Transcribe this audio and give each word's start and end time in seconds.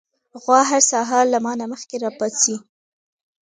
غوا 0.41 0.59
هر 0.69 0.81
سهار 0.91 1.25
له 1.33 1.39
ما 1.45 1.53
نه 1.59 1.65
مخکې 1.71 1.95
راپاڅي. 2.05 2.55